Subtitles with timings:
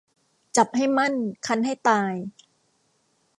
[0.57, 1.13] จับให้มั่น
[1.47, 2.13] คั้นให้ตาย